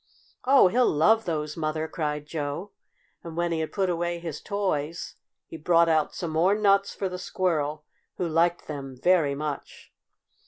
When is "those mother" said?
1.25-1.87